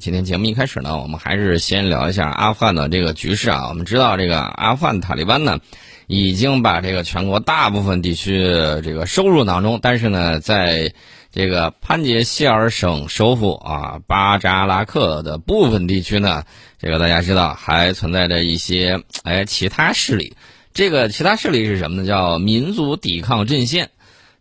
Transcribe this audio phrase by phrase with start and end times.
[0.00, 3.68] 今天节目一开始呢，我们还是先聊一下阿富汗的这个局势啊。
[3.68, 5.60] 我们知道，这个阿富汗塔利班呢，
[6.06, 8.42] 已经把这个全国大部分地区
[8.82, 10.94] 这个收入囊中，但是呢，在
[11.30, 16.44] 这个潘杰希尔省首府啊巴扎拉克的部分地区呢，
[16.78, 20.34] 这个大家知道还存在着一些哎其他势力。
[20.72, 22.08] 这个其他势力是什么呢？
[22.08, 23.90] 叫民族抵抗阵线。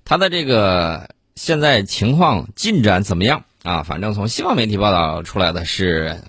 [0.06, 3.84] 它的这个现在情况进展怎么样啊？
[3.84, 6.22] 反正从西方媒体报道出来的是，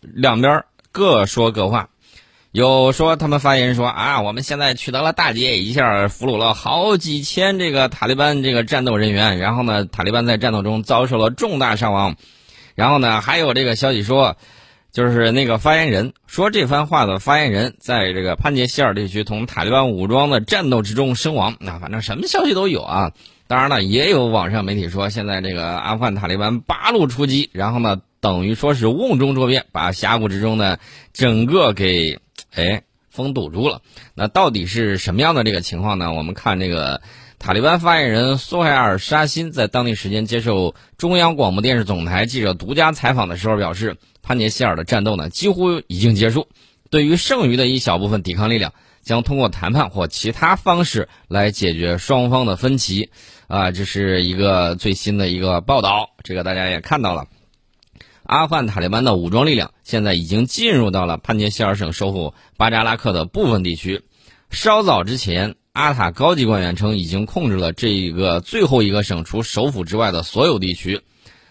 [0.00, 1.88] 两边各说各话。
[2.52, 12.16] 有说他们发言人说啊，我们现在取得了大捷，一下俘虏了好几千这个塔利班这个战斗人员，然后呢，塔利班在战斗中遭受了重大伤亡。
[12.74, 14.38] 然后呢，还有这个消息说，
[14.90, 21.56] 就是那个发言人说这番话的发言人，在这个潘杰希尔地区同塔利班武装的战斗之中身亡。
[21.60, 23.12] 那反正什么消息都有啊。
[23.48, 30.78] 当然了，也有网上媒体说，现在这个阿富汗塔利班八路出击，然后呢，等于说是瓮中捉鳖，把峡谷之中呢
[31.12, 32.18] 整个给。
[32.54, 33.82] 哎，封堵住了。
[34.14, 36.14] 那到底是什么样的这个情况呢？
[36.14, 37.02] 我们看这个
[37.38, 46.48] 塔利班发言人苏海尔沙辛在当地时间接受中央广播电视总台记者独家采访的时候表示，潘杰希尔的战斗呢几乎已经结束，
[46.88, 48.72] 对于剩余的一小部分抵抗力量，
[49.06, 53.08] 将通过谈判或其他方式来解决双方的分歧。
[53.46, 57.26] 啊，这是一个最新的一个报道，这个大家也看到了。
[58.24, 64.02] 阿富汗塔利班的武装力量现在已经进入到了潘杰希尔省首府巴扎拉克的部分地区。
[64.50, 71.02] 稍早之前，阿塔高级官员称已经控制了这一个最后一个省除首府之外的所有地区。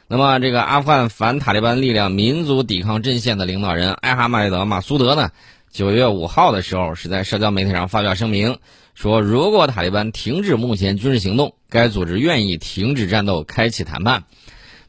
[0.07, 5.31] 那么，这个阿富汗反塔利班力量民族抵抗阵线的领导人艾哈迈德·马苏德呢，
[5.75, 8.59] 九月五号的时候是在社交媒体上发表声明，
[8.93, 14.23] 说如果塔利班停止目前军事行动，该组织愿意停止战斗，开启谈判。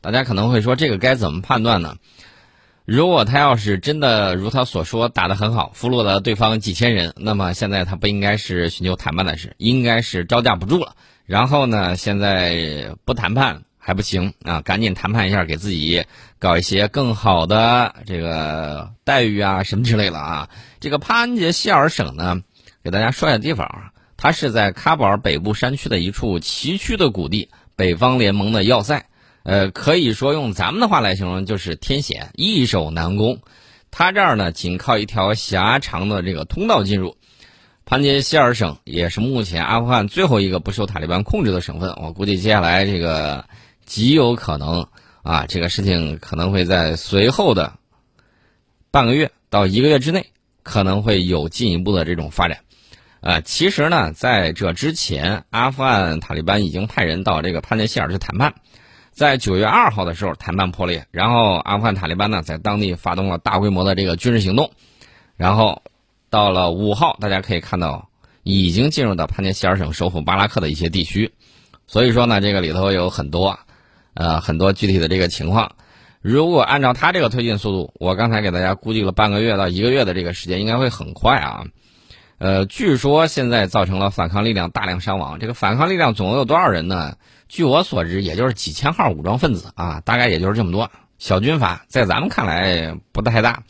[0.01, 1.97] 大家可能会说，这个该怎么判断呢？
[2.84, 10.94] 如果他要是真的如他所说打得很好，俘虏了对方几千人，那么现在他不应该是寻求谈判的事，应该是招架不住了。
[11.25, 16.05] 然后呢，现在不谈判还不行啊，赶紧谈判一下，给自己
[16.41, 20.51] 搞一些更好的这个待遇啊，什么之类的啊。
[20.81, 22.43] 这个潘杰希尔省呢，
[22.83, 29.07] 给大家说一下地方啊，它是在喀布尔北部山区的一处崎岖的谷地，北方联盟的要塞。
[29.45, 33.39] 呃，可以说用咱们的话来形容，就是天险，易守难攻。
[33.93, 37.17] 他这儿呢，仅靠一条狭长的这个通道进入。
[37.85, 41.91] 潘杰希尔省也是目前阿富汗最后一个不受塔利班控制的省份。
[42.03, 43.45] 我估计接下来这个
[43.87, 44.89] 极有可能
[45.23, 47.79] 啊，这个事情可能会在随后的
[48.91, 50.27] 半个月到一个月之内，
[50.63, 52.59] 可能会有进一步的这种发展。
[53.21, 58.55] 呃，其实呢，在这之前，阿富汗塔利班已经派人到这个潘杰希尔去谈判。
[59.11, 64.71] 在九月二号的时候，谈判破裂，然后阿富汗塔利班呢在当地发动了大规模的这个军事行动，
[65.37, 65.83] 然后
[66.29, 68.11] 到了五号，大家可以看到
[68.43, 71.33] 已经进入到潘杰希尔省首府巴拉克的一些地区，
[71.87, 73.59] 所以说呢，这个里头有很多，
[74.16, 75.72] 呃，很多具体的这个情况。
[76.22, 81.65] 如果按照他这个推进速度，我刚才给大家估计了半个月到一个月的这个时间，应该会很快啊。
[82.38, 87.16] 呃，据说现在造成了反抗力量大量伤亡，这个反抗力量总共有多少人呢？
[87.49, 93.62] 据我所知，也就是几千号武装分子啊，大概也就是这么多小军阀，在咱们看来不太大。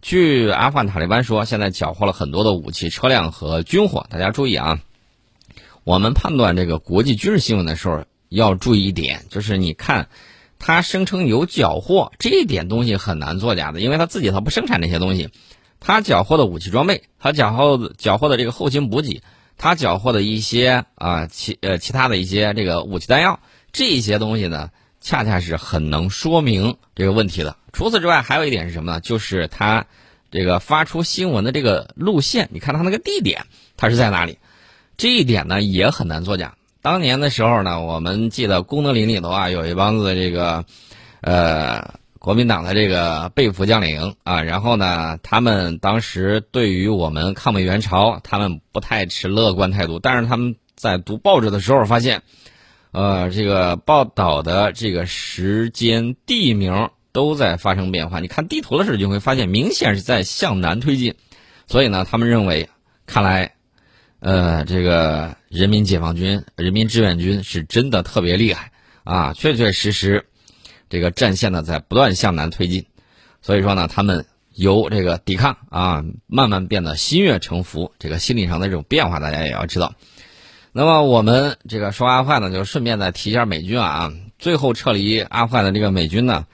[0.00, 4.06] 据阿富汗塔利班说，现在缴获了很多的武器、车辆和军火。
[4.08, 4.80] 大家注意啊，
[5.84, 10.08] 我们判断这个国际军事新闻的时候要注意一点，就是你看
[10.58, 15.30] 他声称有缴获这一点东西很难作假的，因为他自己他不生产这些东西，
[15.80, 19.22] 他缴获的武器装备，他缴获缴获的这个后勤补给。
[19.58, 23.38] 他缴获的一些啊，其呃其他的一些这个武器弹药，
[23.70, 27.56] 这些东西呢，恰恰是很能说明这个问题的。
[27.72, 29.00] 除此之外，还有一点是什么呢？
[29.00, 29.86] 就是他
[30.32, 34.38] 这个发出新闻的这个路线，你看他那个地点，他是在哪里？
[34.96, 36.56] 这一点呢也很难作假。
[36.82, 40.64] 当年的时候呢，我们记得功德林里头啊，有一帮子这个
[41.22, 41.94] 呃。
[42.18, 49.98] 国民党的这个被俘将领啊，然后呢，他们当时对于我们抗美援朝，他们不太持乐观态度。
[49.98, 52.22] 但是他们在读报纸的时候发现，
[52.92, 58.20] 呃，这个报道的这个时间、地名都在发生变化。
[58.20, 61.16] 你看地图的时候就会发现，明显是在向南推进。
[61.66, 62.68] 所以呢，他们认为，
[63.04, 63.52] 看来，
[64.24, 68.70] 呃，这个人民解放军、人民志愿军是真的特别厉害
[69.02, 70.24] 啊，确确实实。
[70.88, 72.86] 这个战线呢在不断向南推进，
[73.40, 74.24] 所以说呢，他们
[74.54, 77.92] 由这个抵抗啊，慢慢变得心悦诚服。
[77.98, 79.92] 这个心理上的这种变化，大家也要知道。
[80.70, 86.46] 那么我们这个说阿富汗呢，就顺便再提一下美军啊，最后撤离阿富汗的这个美军呢，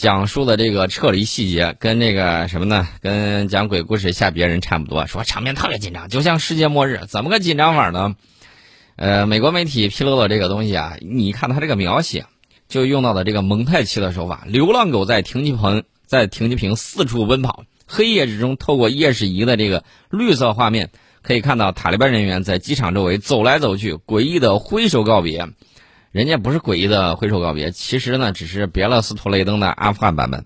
[0.00, 2.88] 讲述的这个撤离细节，跟这个什么呢？
[3.02, 5.06] 跟讲鬼故事吓别人差不多。
[5.06, 7.02] 说场面特别紧张，就像世界末日。
[7.06, 8.16] 怎么个紧张法呢？
[8.96, 12.24] 呃，美国媒体披露的这个东西啊，你看他这个描写，
[12.66, 14.44] 就用到了这个蒙太奇的手法。
[14.46, 17.64] 流浪狗在停机棚，在停机坪四处奔跑。
[17.86, 20.88] 黑夜之中，透过夜视仪的这个绿色画面，
[21.20, 25.46] 可以看到塔利班人员在机场周围走来走去，诡异的挥手告别。
[26.12, 30.44] 人家不是诡异的挥手告别，其实呢，只是别了斯图雷登的阿富汗版本。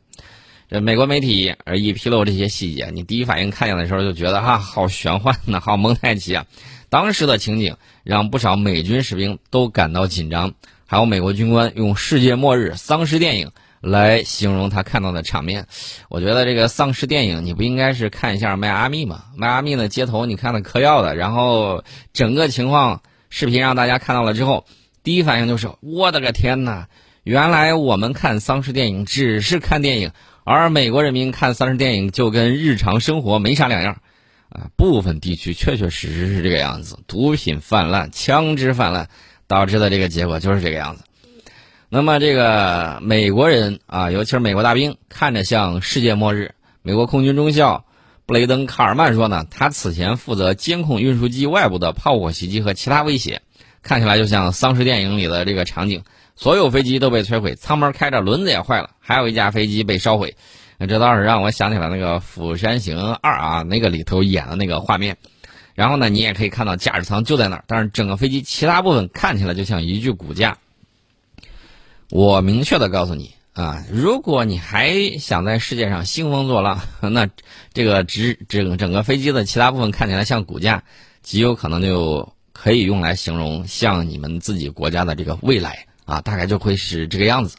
[0.68, 6.44] 这美国媒体而一披露这些细节，你第一反应看见的时候就觉得啊，好玄幻呐，好蒙太奇啊！
[6.90, 10.52] 当时的情景让不少美军士兵都感到紧张，
[10.86, 13.50] 还有美国军官用“世界末日丧尸电影”
[13.80, 15.66] 来形容他看到的场面。
[16.10, 19.24] 我觉得这个丧尸电影，你不应该是看一下迈阿密吗？
[19.34, 23.00] 迈阿密的街头你看的嗑药的，然后整个情况
[23.30, 24.66] 视频让大家看到了之后。
[25.04, 26.88] 第一反应就是我的个天哪！
[27.24, 30.12] 原来我们看丧尸电影只是看电影，
[30.44, 34.00] 而美国人民看丧尸电影就跟日常生活没啥两样，
[34.48, 39.10] 啊，部分地区确确实实是这个样子，毒品泛滥、枪支泛滥
[39.46, 41.04] 导致的这个结果就是这个样子。
[41.90, 46.54] 那么这个美国人啊，尤其是美国大兵，看着像世界末日。
[46.80, 47.84] 美国空军中校
[48.24, 53.42] 布雷登·卡尔曼说呢，他此前负责监控运输机外部的炮火袭击和其他威胁。
[53.84, 56.02] 看起来就像丧尸电影里的这个场景，
[56.34, 60.34] 所有飞机都被摧毁，舱门开着，轮子也坏了，还有一架飞机被烧毁。
[60.88, 65.16] 这倒是让我想起了那个《釜山行二》啊，那个里头演的那个画面。
[65.74, 70.56] 然后呢，你也可以看到驾驶舱就在那儿，但是整个飞机其他部分看起来就像一具骨架。
[72.10, 77.28] 我明确的告诉你啊，如果你还想在世界上兴风作浪，那
[77.72, 80.82] 这个只整整个飞机的其他部分看起来像骨架，
[81.22, 82.32] 极有可能就。
[82.54, 87.58] 可以用来形容像你们自己国家的这个未来啊，大概就会是这个样子。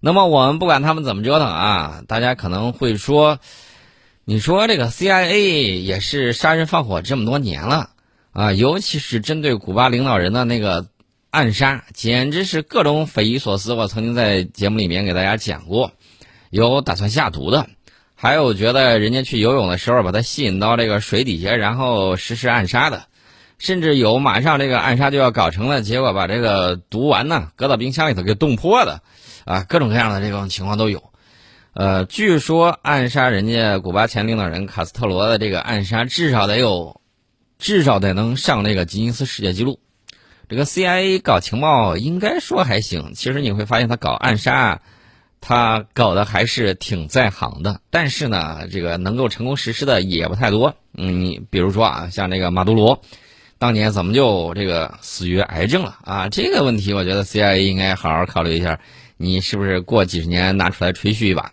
[0.00, 3.38] 那么我们不管他们怎么折腾啊，大家可能会说，
[4.24, 7.90] 你说这个 CIA 也是杀人放火这么多年了
[8.32, 10.86] 啊，尤其是针对古巴领导人的那个
[11.30, 13.74] 暗杀，简直是各种匪夷所思。
[13.74, 15.92] 我曾经在节目里面给大家讲过，
[16.50, 17.68] 有打算下毒的，
[18.14, 23.07] 还有觉得人家去游泳的时候把他吸引到这个水底下，然后实施暗杀的。
[23.58, 29.02] 甚至有马上这个暗杀就要搞成了，结果把这个毒丸呢搁到冰箱里头给冻破的，
[29.44, 31.02] 啊，各种各样的这种情况都有。
[31.74, 37.00] 呃，据说暗杀人家古巴前领导人卡斯特罗的这个暗杀，至少得有，
[37.58, 39.80] 至少得能上这个吉尼斯世界纪录。
[40.48, 44.80] 这个 CIA 搞情报应该说还行，其实你会发现他搞暗杀，
[45.40, 47.80] 他搞的还是挺在行的。
[47.90, 50.76] 但是呢，这个能够成功实施的也不太多。
[50.94, 53.02] 嗯，你比如说啊，像这个马杜罗。
[53.58, 56.28] 当年怎么就这个死于癌症了啊？
[56.28, 58.78] 这个问题，我觉得 CIA 应该好好考虑一下，
[59.16, 61.50] 你是不是过几十年拿出来吹嘘一把？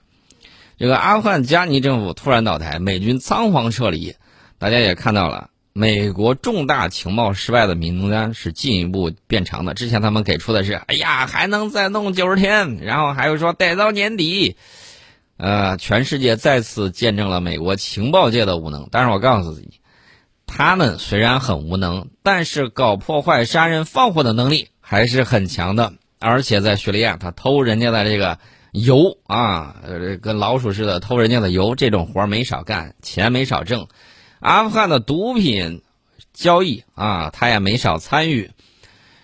[0.78, 4.14] 这个阿富汗加尼政府突然倒台，美军仓皇撤离，
[4.60, 9.74] 大家也看到了，美国重大情报失败的名单是进一步变长的。
[9.74, 14.58] 之前他们给出的是，哎呀，还能再弄九十天，然后还有说待到年底，
[15.38, 18.88] 呃，全世界再次见证了美国情报界的无能。
[18.92, 19.80] 但是我告诉你。
[20.58, 25.92] 他们虽然很无能，但是搞破坏、杀人、放火的能力还是很强的。
[26.18, 28.40] 而且在叙利亚，他偷人家的这个
[28.72, 29.76] 油啊，
[30.22, 33.90] 跟老鼠似的偷人家的油，这种活没少干，钱没少挣。
[34.40, 35.82] 阿富汗的毒品
[36.32, 38.50] 交易啊，他也没少参与。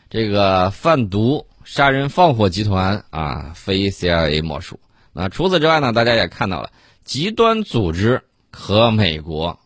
[0.10, 4.82] 这个贩毒、杀人、放火集团啊，非 CIA 莫属。
[5.14, 6.72] 那除此之外呢，大家也看到了，
[7.06, 8.22] 极端组织
[8.52, 9.61] 和美国。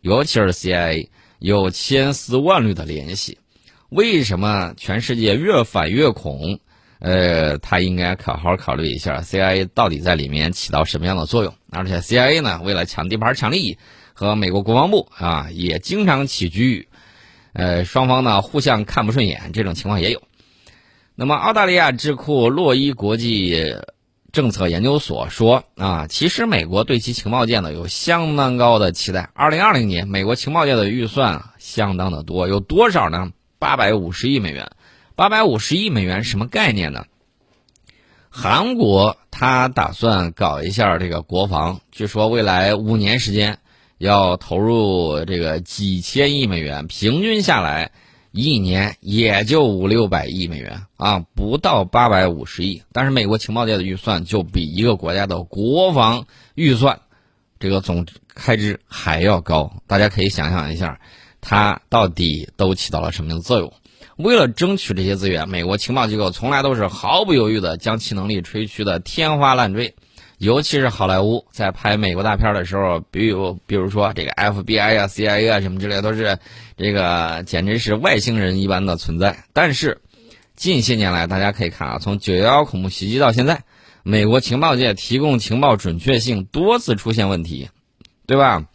[0.00, 3.38] 尤其是 CIA 有千丝万缕的联系，
[3.88, 6.60] 为什么全世界越反越恐？
[6.98, 11.54] 呃，他应该好好考虑一下 CIA 到底在里面起到什么样的作用。
[11.70, 13.78] 而且 CIA 呢，为了抢地盘、抢利益，
[14.14, 16.88] 和美国国防部啊也经常起居，
[17.52, 20.22] 呃，双方呢互相看不顺眼，这种情况也有。
[21.14, 23.62] 那么，澳大利亚智库洛伊国际。
[24.36, 29.30] 政策研究所说啊，其实美国对其情报界呢有相当高的期待。
[29.32, 33.32] 二零二零年，美国情报界的预算相当的多，有多少呢？
[33.58, 34.72] 八百五十亿美元。
[35.14, 37.06] 八百五十亿美元什么概念呢？
[38.28, 43.58] 韩国他打算搞一下这个国防，据说未来五年时间
[43.96, 47.90] 要投入这个几千亿美元，平均下来。
[48.36, 52.82] 一年也就五六百亿美元啊，不到八百五十亿。
[52.92, 57.00] 但是美国情报界的预算就比一个国家的国防预算
[57.58, 59.72] 这个总开支还要高。
[59.86, 61.00] 大家可以想象一下，
[61.40, 63.72] 它到底都起到了什么样的作用？
[64.16, 69.94] 为了争取这些资源，美国情报机构从来都是毫不犹豫地将其能力吹嘘的天花乱坠。
[70.38, 76.38] 尤其是好莱坞在拍美国大片的时候，比如比如说这个 FBI 啊、CIA 啊什么之类，都是
[76.76, 79.44] 这个简直是外星人一般的存在。
[79.52, 80.02] 但是
[80.54, 83.62] 近些年来，大家可以看啊，从九幺幺恐怖袭击到现在，
[84.02, 87.70] 美国情报界提供情报准确性多次出现问题，
[88.26, 88.66] 对吧？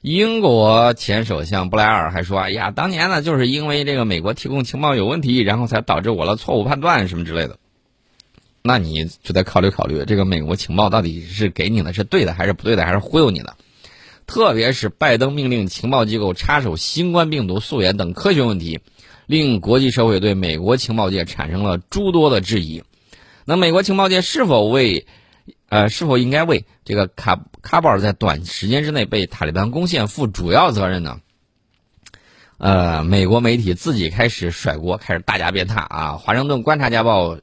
[0.00, 7.58] 英国前首相布莱尔还说：“哎呀，当年呢，就是因为这个美国提供情报有问题，然后才导致我的错误判断什么之类的。”
[8.62, 13.56] 那你就得考虑考虑，这个美国情报到底是给你的是对的还是不对的，还是忽悠你的？
[14.26, 18.80] 特别是拜登命令情报机构插手新冠病毒溯源等科学问题，
[19.26, 22.82] 令国际社会对美国情报界产生了诸多的质疑。
[23.44, 25.06] 那美国情报界是否为？
[25.70, 31.20] 呃，是否应该为这个卡卡布尔在短时间之内被塔利班攻陷负主要责任呢？
[32.56, 36.12] 呃，美国媒体自己开始甩锅，开始大加鞭挞啊！
[36.12, 37.38] 华盛顿观察家报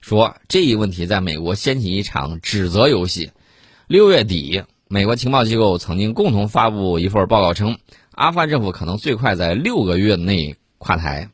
[0.00, 3.30] 说，这一问题在美国掀起一场指责游戏。
[3.86, 7.78] 六月底，美国情报机构曾经共同发布一份报告称，
[8.12, 11.28] 阿富汗政府可能最快在六个月内垮台。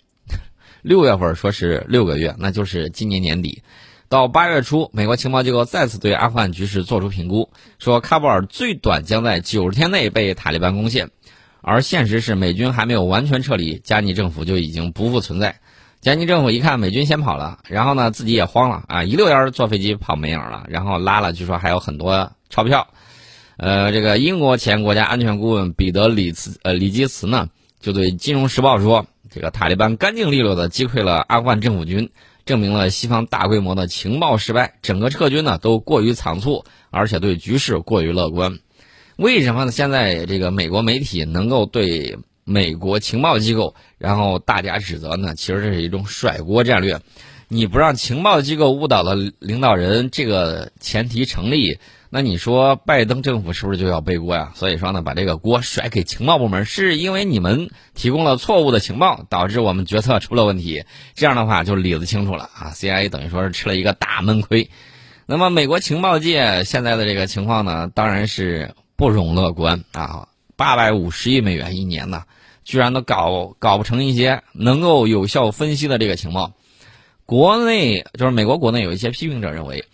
[0.82, 3.62] 六月份说是六个月，那就是今年年底。
[4.08, 11.10] 到八月初，美国情报机构再次对阿富汗局势做出评估，说喀布尔最短将在九十天内被塔利班攻陷，
[11.60, 15.60] 而现实是美军还没有完全撤离，加尼政府就已经不复存在。
[16.00, 22.88] 加尼政府一看美军先跑了，然后呢自己也慌了啊，一溜烟坐飞机跑没影了，然后拉了据说还有很多钞票。
[23.56, 27.48] 呃，这个英国前国家安全顾问彼得里茨呃里基茨呢，
[27.80, 32.10] 就对《金融时报》说，这个塔利班干净利落地击溃了阿富汗政府军。
[32.44, 38.60] 证明了西方大规模的情报失败，整个撤军呢都过于仓促，而且对局势过于乐观。
[39.16, 39.72] 为什么呢？
[39.72, 42.16] 现在这个美国媒体能够对
[42.48, 45.34] 美国情报机构然后大家指责呢？
[45.34, 47.00] 其实这是一种甩锅战略。
[47.48, 51.78] 你不让情报机构误导了领导人，这个前提成立。
[52.08, 54.52] 那你说拜登政府是不是就要背锅呀？
[54.54, 60.84] 所以说呢，把这个锅甩给情报部门，是因为你们提供了错误的情报，导致我们决策出了问题。
[61.14, 64.70] 这样的话就理子清楚了啊！CIA 等于说是吃了一个大闷亏。
[65.26, 70.28] 那么美国情报界现在的这个情况呢，当然是不容乐观啊！
[70.56, 72.24] 八百五十亿美元一年呢，
[72.64, 76.52] 居然都搞搞不成一些能够有效分析的这个情报。
[77.24, 79.84] 国内就是美国国内有一些批评者认为。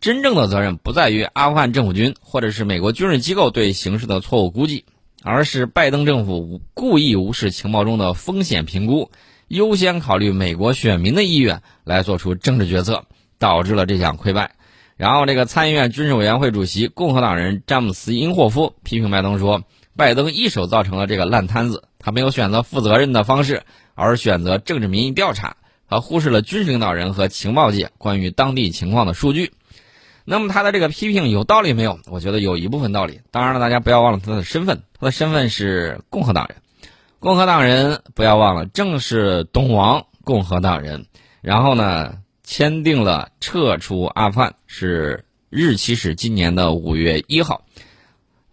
[0.00, 4.84] 真正的责任不在于阿富汗政府军或者是美国军事机构对形势的错误估计，
[5.22, 9.12] 而是拜登政府故意无视情报中的风险评估，
[9.46, 13.04] 优先考虑美国选民的意愿来做出政治决策，
[13.38, 14.56] 导致了这项溃败。
[14.96, 19.62] 然后，这个参议院军事委员会主席共和党人詹姆斯·因霍夫批评拜登说
[19.96, 23.62] ：“拜登一手造成了这个烂摊子，他没有选择负责任的方式，
[23.94, 25.56] 而选择政治民意调查，
[25.88, 29.52] 他忽视了军事领导人和情报界关于当地情况的数据。”
[30.24, 31.98] 那么他的这个批评有道理没有？
[32.06, 33.20] 我觉得有一部分道理。
[33.32, 36.58] 当然了，大家不要忘了他的身份，他的身份是共和党人。
[37.18, 41.06] 共和党人不要忘了，正是东王共和党人。
[41.40, 47.64] 然后呢，签订了撤出阿富汗是日期是今年的五月一号。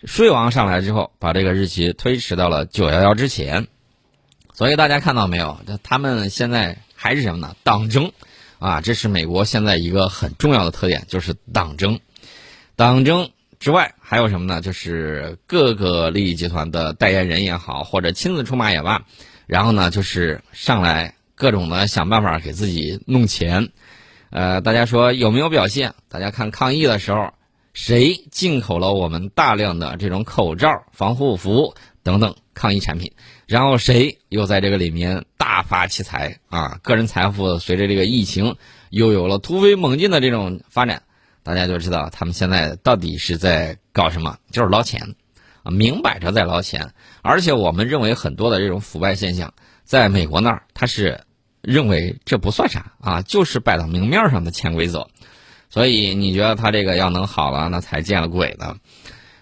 [0.05, 3.67] 税王上来之后，把这个日期推迟到了九幺幺之前。
[4.53, 5.57] 所以大家看到没有？
[5.83, 7.55] 他们现在还是什么呢？
[7.63, 8.11] 党争。
[8.59, 11.97] 啊，这是美国现在一个很重要的特点，就是党争。
[12.75, 14.59] 党争之外还有什么呢？
[14.59, 19.05] 就是各个利益集团的代言人也好，或者亲自出马也罢，
[19.47, 23.69] 然后呢，就是上来各种的想办法给自己弄钱。
[24.29, 25.93] 呃，大家说有没有表现？
[26.09, 27.33] 大家看抗议的时候，
[27.81, 33.13] 谁进口了我们大量的这种口罩、防护服等等抗疫产品？
[33.47, 36.77] 然后谁又在这个里面大发其财啊？
[36.83, 38.57] 个人财富随着这个疫情
[38.89, 41.03] 又有了突飞猛进的这种发展，
[41.41, 45.15] 大家就知道他们现在到底是在搞什么，就是捞钱，
[45.63, 46.93] 啊，明摆着在捞钱。
[47.21, 49.53] 而且我们认为很多的这种腐败现象，
[49.85, 51.21] 在美国那儿他是
[51.61, 55.07] 认为这不算啥啊，就是摆到明面上的潜规则。
[55.69, 58.75] 所以你觉得他这个要能好了，那才见了鬼呢。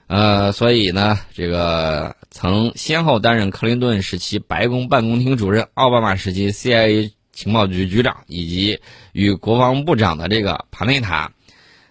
[0.07, 8.79] 呃，所以呢，这个曾先后担任克林顿时期白宫办公厅主任、奥巴马时期 CIA 情报局局长以及
[9.11, 11.31] 与国防部长的这个帕内塔，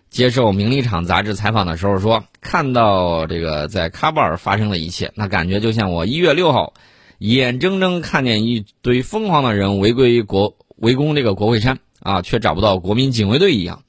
[0.08, 6.72] 接受《名利场》杂志采访的时候说：“看到这个在喀布尔发生的一切，那感觉就像我一月六号
[7.18, 13.82] 眼睁睁看见一堆疯狂的人围归国围攻这个国会山啊，却找不到国民警卫队一样。”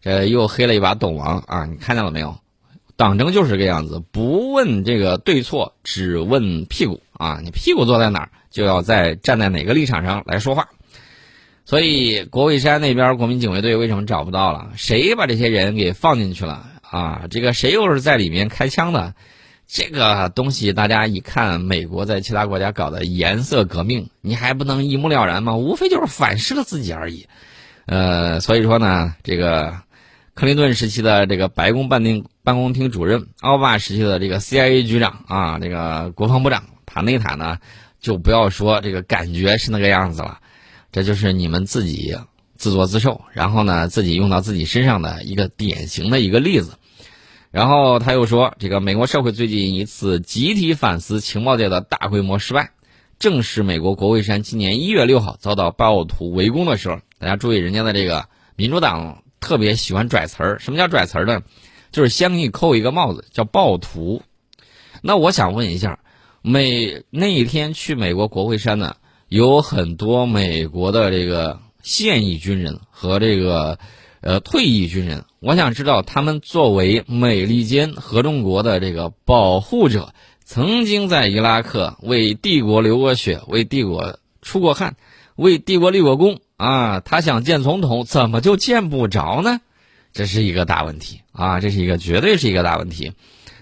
[0.00, 1.64] 这又黑了一把董王啊！
[1.66, 2.38] 你看见了没有？
[2.96, 7.40] 党争就是这个样子，不问这个对错，只问屁股啊！
[7.42, 10.68] 你屁股坐在哪儿，就要在站在哪个立场上来说话。
[11.64, 14.72] 所以国卫山那边国民警卫队为什么找不到了？
[14.76, 19.14] 谁把这些人给放进去了啊，这个谁又是在里面开枪的？
[19.66, 25.56] 这个东西大家一看，美国在其他国家搞的颜色革命，你还不能一目了然吗？
[25.56, 27.26] 无非就是反噬了自己而已。
[27.84, 29.76] 呃，所以说呢，这个
[30.38, 37.58] 克林顿时期的这个白宫办定办公厅主任，奥巴马时期的这个 CIA 局长啊，这个国防部长塔内塔呢，
[37.98, 40.38] 就不要说这个感觉是那个样子了，
[40.92, 42.16] 这就是你们自己
[42.54, 46.78] 自作自受，然后呢自己用到自己身上的一个典型的一个例子。
[47.50, 52.70] 然后他又说，这个美国社会最近一次集体反思情报界的大规模失败，
[53.18, 57.00] 正是美国国会山今年一月六号遭到暴徒围攻的时候。
[57.18, 60.58] 大家注意，人家的这个民主党特别喜欢拽词儿。
[60.58, 61.42] 什么叫拽词儿呢？
[61.92, 64.22] 就是先给你扣一个帽子，叫暴徒。
[65.02, 66.00] 那我想问一下，
[66.42, 68.96] 美那一天去美国国会山呢，
[69.28, 73.78] 有很多美国的这个现役军人和这个。
[74.20, 80.12] 呃，退役军人，我想知道他们作为美利坚合众国的这个保护者，
[80.44, 84.96] 曾经在伊拉克为帝国流过血，为帝国出过汗，
[85.36, 87.00] 为帝国立过功啊！
[87.00, 89.60] 他想见总统，怎么就见不着呢？
[90.12, 91.60] 这是一个大问题啊！
[91.60, 93.12] 这是一个绝对是一个大问题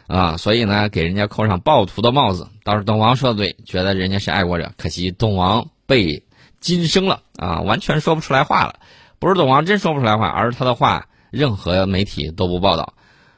[0.06, 0.36] 啊！
[0.38, 6.24] 所以呢，给人家扣上暴徒的帽子，倒是董王说的对，觉得人家是爱国者，可惜董王被
[6.60, 8.76] 晋升了啊，完全说不出来话了。
[9.18, 12.94] 不是董王真说不出来话，而是他的话任何媒体都不报道。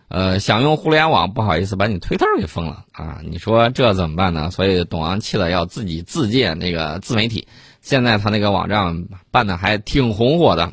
[0.08, 3.20] 呃，想用互联网，不好意思把你推特给封了啊！
[3.24, 4.50] 你说这怎么办呢？
[4.50, 7.48] 所以董王气得要自己自建那个自媒体。
[7.80, 10.72] 现在他那个网站办的还挺红火的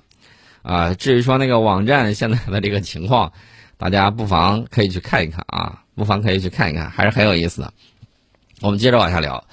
[0.62, 0.94] 啊。
[0.94, 3.32] 至于说那个网站现在的这个情况，
[3.78, 7.74] 大家不妨可以去看一看啊，不妨可以去看一看，还是很有意思的。
[8.62, 9.46] 我们接着往下聊。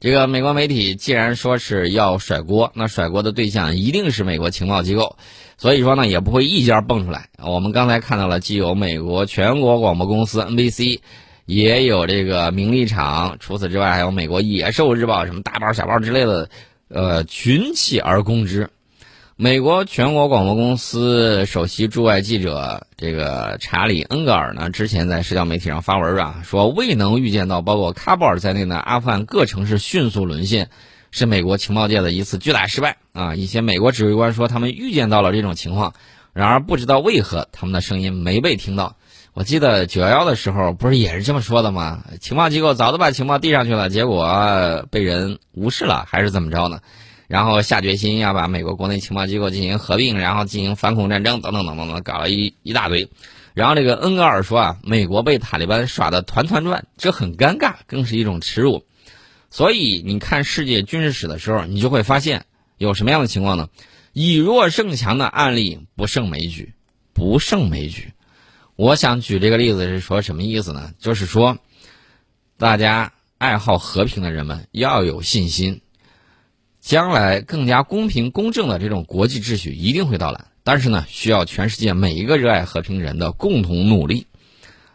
[0.00, 5.16] 这个美国媒体既然说是要甩锅，那甩锅的对象一定是美国情报机构，
[5.58, 7.28] 所以说呢也不会一家蹦出来。
[7.36, 11.00] 我们刚才看到了，既有美国全国广播公司 NBC，
[11.44, 16.48] 也有这个名利场，除此之外还有美国野兽日报、什么大报小报之类的，
[16.92, 18.68] 呃，群起而攻之。
[19.36, 30.68] 美国全国广播公司首席驻外记者这个查理·恩格尔呢，之前在社交媒体上发文啊，说未能预见到包括喀布尔在内的阿富汗各城市迅速沦陷，
[31.12, 33.36] 是美国情报界的一次巨大失败啊。
[33.36, 35.94] 一些美国指挥官说他们预见到了这种情况，
[36.32, 38.96] 然而不知道为何他们的声音没被听到。
[39.32, 42.04] 我记得九幺幺的时候不是也是这么说的吗？
[42.20, 46.80] 情报机构早都把情报递上去了，结果被人无视了，还是怎么着呢？
[47.28, 53.08] 然后下决心要把美国国内情报机构进行合并，然后进行反恐战争，等等等等等，搞了一一大堆。
[53.54, 58.84] 然后这个恩格尔说啊，美国被塔利班耍得团团转，这很尴尬，更是一种耻辱。
[59.48, 62.46] 所以你看世界军事史的时候，你就会发现
[62.78, 63.68] 有什么样的情况呢？
[64.12, 66.74] 以弱胜强的案例不胜枚举，
[67.12, 68.12] 不胜枚举。
[68.80, 70.92] 我想举这个例子是说什么意思呢？
[70.98, 71.58] 就是说，
[72.56, 75.82] 大家爱好和平的人们要有信心。
[76.80, 84.26] 将来更加公平公正的这种国际秩序一定会到来，但是呢，需要全世界每一个热爱和平人的共同努力。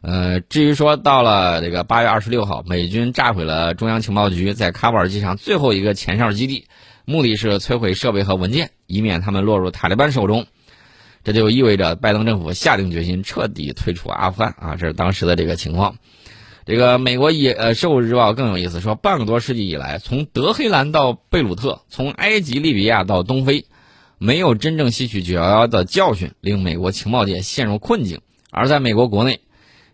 [0.02, 6.65] 呃，至于说到了这个八月二十六号，美军炸毁了中央情报局在喀布尔机场最后一个前哨基地，
[7.06, 10.48] 目的是摧毁设备和文件，以免他们落入塔利班手中。
[11.25, 15.97] 这就意味着拜登政府下定决心彻底退出阿富汗啊，这是当时的这个情况。
[16.67, 23.65] 这个美国野呃《社会日报》更有意思，说半个多世纪以来，从德黑兰到贝鲁特，从埃及利比亚到东非，
[24.19, 28.21] 没有真正吸取九幺幺的教训，令美国情报界陷入困境。
[28.51, 29.41] 而在美国国内，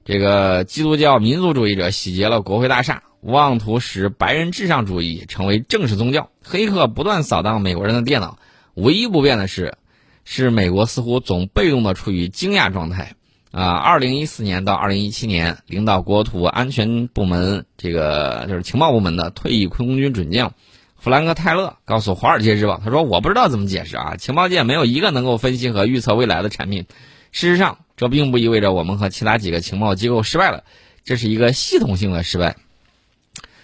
[0.03, 6.29] 这个基督教民族主义者洗劫了国会大厦，妄图使白人至上主义成为正式宗教。
[6.43, 8.37] 黑客不断扫荡美国人的电脑，
[8.73, 9.75] 唯一不变的是，
[10.23, 13.15] 是美国似乎总被动的处于惊讶状态。
[13.51, 20.53] 啊，二零一四年到二零一七年，领导国土安全部门这个就是情报部门的退役空军准将
[20.95, 26.85] 弗兰克·泰勒告诉《华尔街日报》，他说：“我不知道怎么解释啊，情报界没有一个能够分析和预测未来的产品。
[27.31, 30.63] 事实上，这并不意味着我们和其他几个情报机构失败了，
[31.03, 32.55] 这是一个系统性的失败。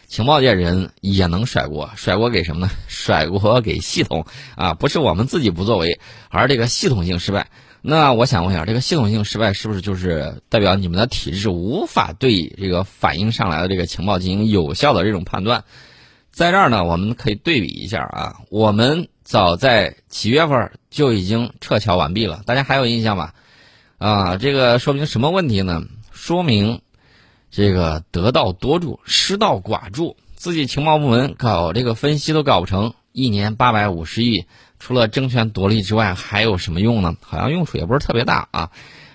[0.08, 2.72] 情报界人也能甩锅，甩锅给什么呢？
[2.88, 7.48] 甩锅给系统啊，不是我们自己不作为，而这个系统性失败。”
[7.82, 15.64] 那我想问一下，这个系统性失败是不是就是代表你们的体制无法对这个反映上来的这个情报进行有效的这种判断？
[16.32, 18.36] 在这儿呢，我们可以对比一下啊。
[18.50, 23.34] 我们早在七月份就已经撤侨完毕了，大家还有印象吧？
[23.98, 25.84] 啊，这个说明什么问题呢？
[26.12, 26.82] 说明
[27.50, 30.18] 这个得道多助，失道寡助。
[30.36, 34.46] 自己情报部门搞这个分析都搞不成，一年八百五十亿。
[34.80, 37.16] 除了争权夺利之外，还有什么用呢？
[37.22, 38.70] 好像用处也不是特别大啊。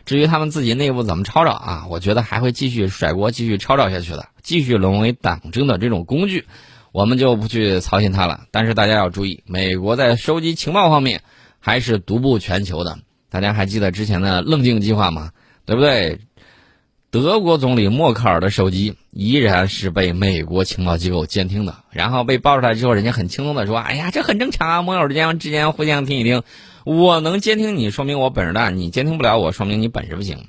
[0.05, 6.47] 至于他们自己内部怎么吵吵啊，我觉得还会继续甩锅，继续吵吵下去的，继续沦为党争的这种工具，
[6.91, 8.47] 我们就不去操心它了。
[8.51, 11.23] 但是大家要注意，美国在收集情报方面
[11.61, 12.99] 还是独步全球的。
[13.31, 15.31] 大家还记得之前的棱镜计划吗？
[15.65, 16.19] 对不对？
[17.13, 26.43] 德国总理默克尔的手机依然是被美国情报机构监听的，然后被爆出来之后，人家很轻松的说：“哎呀，这很正常啊，盟友之间之间互相听一听，
[26.87, 30.47] 我能监听你，说明我本事大；你监听不了我，说明你本事不行。”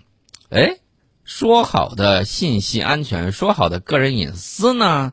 [0.49, 0.78] 哎，
[1.26, 5.12] 说好的信息安全，说好的个人隐私呢？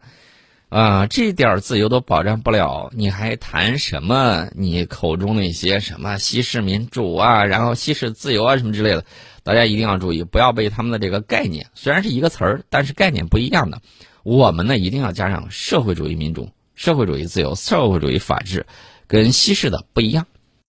[0.68, 4.46] 啊，这点自由都保障不了，你还谈什么？
[4.54, 9.04] 你口中那些什么西式民主啊，然后西式自由啊，什么之类的？
[9.42, 13.80] 大家一定要注意，不要被他们的这个概念，虽然是一个词儿，但是概念不一样的。
[14.22, 18.66] 我们呢，一定要加上社会主义民主、社会主义自由、社会主义法治，
[19.06, 20.26] 跟西式的不一样。